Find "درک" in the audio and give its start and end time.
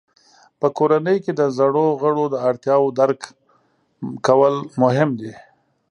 2.99-3.21